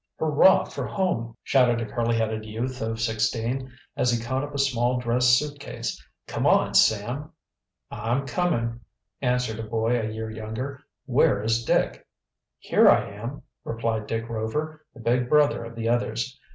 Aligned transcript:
"Hurrah 0.17 0.63
for 0.63 0.87
home!" 0.87 1.37
shouted 1.43 1.79
a 1.79 1.85
curly 1.85 2.17
headed 2.17 2.43
youth 2.43 2.81
of 2.81 2.99
sixteen, 2.99 3.71
as 3.95 4.09
he 4.09 4.19
caught 4.19 4.43
up 4.43 4.55
a 4.55 4.57
small 4.57 4.97
dress 4.97 5.27
suit 5.27 5.59
case. 5.59 6.03
"Come 6.25 6.47
on, 6.47 6.73
Sam." 6.73 7.29
"I'm 7.91 8.25
coming, 8.25 8.59
Tom," 8.69 8.81
answered 9.21 9.59
a 9.59 9.69
boy 9.69 9.99
a 10.01 10.09
year 10.09 10.31
younger. 10.31 10.81
"Where 11.05 11.43
is 11.43 11.63
Dick?" 11.63 12.07
"Here 12.57 12.89
I 12.89 13.11
am," 13.11 13.43
replied 13.63 14.07
Dick 14.07 14.27
Rover, 14.27 14.83
the 14.91 14.99
big 14.99 15.29
brother 15.29 15.63
of 15.65 15.75
the 15.75 15.87
others. 15.87 16.39